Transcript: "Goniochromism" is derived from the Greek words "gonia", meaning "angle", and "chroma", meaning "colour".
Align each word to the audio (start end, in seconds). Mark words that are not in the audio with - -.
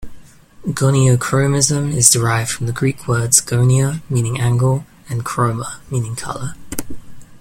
"Goniochromism" 0.65 1.93
is 1.93 2.09
derived 2.09 2.49
from 2.49 2.65
the 2.65 2.71
Greek 2.73 3.07
words 3.07 3.39
"gonia", 3.39 4.01
meaning 4.09 4.39
"angle", 4.41 4.87
and 5.07 5.23
"chroma", 5.23 5.75
meaning 5.91 6.15
"colour". 6.15 6.55